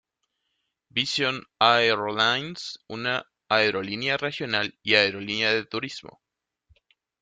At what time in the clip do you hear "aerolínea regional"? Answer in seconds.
3.49-4.75